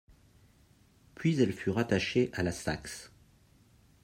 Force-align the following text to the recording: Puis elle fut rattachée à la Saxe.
Puis 1.13 1.39
elle 1.39 1.53
fut 1.53 1.69
rattachée 1.69 2.31
à 2.33 2.41
la 2.41 2.51
Saxe. 2.51 3.11